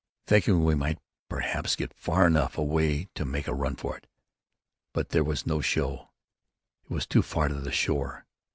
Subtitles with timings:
[0.25, 0.97] thinking we might
[1.29, 4.07] perhaps get far enough away to make a run for it.
[4.93, 6.09] But there was no show:
[6.85, 8.25] It was too far to the shore.